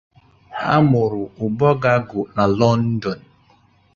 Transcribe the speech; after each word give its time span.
Amuru 0.75 1.21
Ubogagu 1.45 2.21
n'obodo 2.33 2.53
London. 2.59 3.19